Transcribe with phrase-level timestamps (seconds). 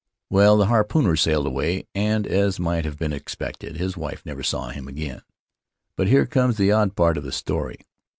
[0.31, 4.69] "Well, the harpooner sailed away, and, as might have been expected, his wife never saw
[4.69, 5.21] him again;
[5.95, 7.77] but here comes the odd part of the story.